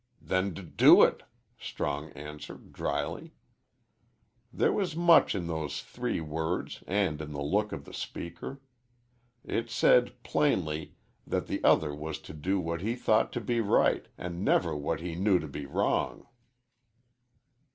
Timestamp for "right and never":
13.61-14.75